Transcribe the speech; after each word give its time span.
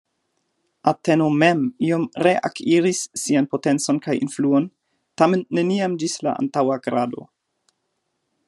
Ateno 0.91 1.27
mem 1.43 1.59
iom 1.89 2.07
reakiris 2.27 3.03
sian 3.25 3.49
potencon 3.53 4.01
kaj 4.07 4.17
influon, 4.23 4.67
tamen 5.23 5.47
neniam 5.59 5.99
ĝis 6.05 6.21
la 6.31 6.37
antaŭa 6.45 6.83
grado. 6.89 7.29